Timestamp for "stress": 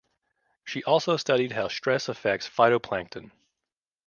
1.67-2.09